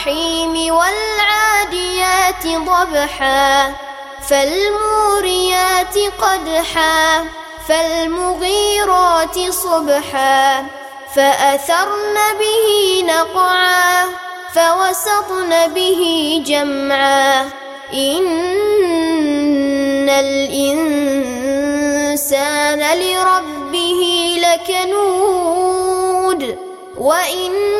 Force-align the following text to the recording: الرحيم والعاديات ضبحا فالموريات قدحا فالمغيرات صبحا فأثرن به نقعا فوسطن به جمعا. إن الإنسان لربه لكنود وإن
الرحيم 0.00 0.74
والعاديات 0.74 2.46
ضبحا 2.46 3.72
فالموريات 4.28 5.98
قدحا 5.98 7.24
فالمغيرات 7.68 9.38
صبحا 9.50 10.66
فأثرن 11.14 12.16
به 12.40 13.04
نقعا 13.06 14.04
فوسطن 14.54 15.68
به 15.74 16.02
جمعا. 16.46 17.50
إن 17.94 18.28
الإنسان 20.08 21.10
لربه 22.98 24.00
لكنود 24.44 25.50
وإن 26.98 27.79